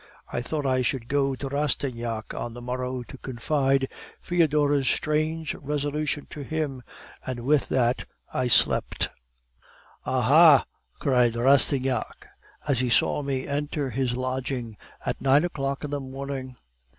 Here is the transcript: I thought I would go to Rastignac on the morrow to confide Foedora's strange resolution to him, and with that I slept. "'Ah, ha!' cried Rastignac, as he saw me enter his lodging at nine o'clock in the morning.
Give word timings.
I 0.33 0.41
thought 0.41 0.65
I 0.65 0.83
would 0.93 1.07
go 1.09 1.35
to 1.35 1.47
Rastignac 1.47 2.33
on 2.33 2.55
the 2.55 2.59
morrow 2.61 3.03
to 3.03 3.19
confide 3.19 3.87
Foedora's 4.19 4.89
strange 4.89 5.53
resolution 5.53 6.25
to 6.31 6.41
him, 6.41 6.81
and 7.23 7.41
with 7.41 7.69
that 7.69 8.05
I 8.33 8.47
slept. 8.47 9.11
"'Ah, 10.03 10.21
ha!' 10.21 10.65
cried 10.97 11.35
Rastignac, 11.35 12.25
as 12.67 12.79
he 12.79 12.89
saw 12.89 13.21
me 13.21 13.45
enter 13.47 13.91
his 13.91 14.17
lodging 14.17 14.75
at 15.05 15.21
nine 15.21 15.43
o'clock 15.45 15.83
in 15.83 15.91
the 15.91 15.99
morning. 16.01 16.55